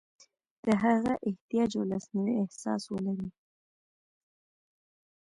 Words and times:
د 0.65 0.67
هغه 0.83 1.13
احتیاج 1.29 1.71
او 1.79 1.83
لاسنیوي 1.91 2.33
احساس 2.43 2.83
ولري. 2.93 3.29